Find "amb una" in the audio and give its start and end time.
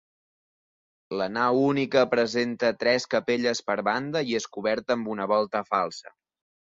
4.97-5.29